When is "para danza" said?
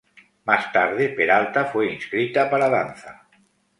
2.49-3.27